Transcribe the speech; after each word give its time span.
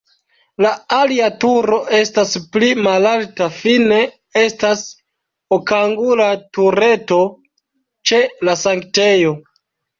La 0.65 0.69
alia 0.95 1.27
turo 1.43 1.77
estas 1.97 2.33
pli 2.57 2.69
malalta, 2.87 3.51
fine 3.59 4.01
estas 4.45 4.83
okangula 5.61 6.33
tureto 6.59 7.23
ĉe 8.13 8.27
la 8.51 8.61
sanktejo. 8.67 9.41